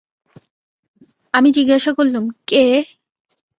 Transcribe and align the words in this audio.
আমি 1.33 1.49
জিজ্ঞাসা 1.51 1.91
করলুম, 1.97 2.25
কে? 2.47 2.63